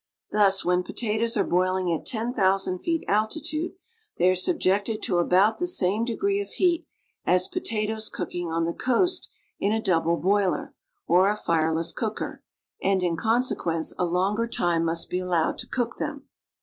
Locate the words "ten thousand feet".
2.07-3.03